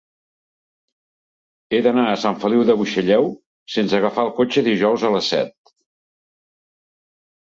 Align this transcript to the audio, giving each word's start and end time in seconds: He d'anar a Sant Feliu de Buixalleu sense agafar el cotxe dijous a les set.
He 1.75 1.81
d'anar 1.87 2.05
a 2.11 2.15
Sant 2.21 2.39
Feliu 2.43 2.63
de 2.69 2.75
Buixalleu 2.79 3.27
sense 3.73 3.97
agafar 3.97 4.23
el 4.29 4.31
cotxe 4.39 4.63
dijous 4.69 5.05
a 5.11 5.13
les 5.17 5.29
set. 5.35 5.71